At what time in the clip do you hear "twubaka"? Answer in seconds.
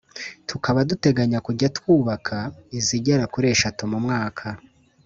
1.77-2.37